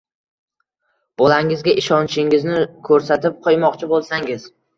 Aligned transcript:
bolangizga 1.21 1.75
ishonishingizni 1.81 2.65
ko‘rsatib 2.89 3.37
qo‘ymoqchi 3.45 3.93
bo‘lsangiz 3.95 4.51